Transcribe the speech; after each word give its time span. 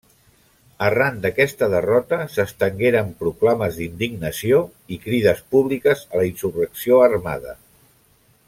Arran 0.85 1.19
d'aquesta 1.25 1.67
derrota 1.73 2.19
s'estengueren 2.35 3.11
proclames 3.21 3.77
d'indignació 3.81 4.63
i 4.97 5.01
crides 5.07 5.45
públiques 5.57 6.05
a 6.11 6.23
la 6.23 6.27
insurrecció 6.33 7.03
armada. 7.11 7.59